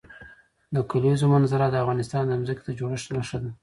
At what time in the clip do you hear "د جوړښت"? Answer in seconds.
2.65-3.07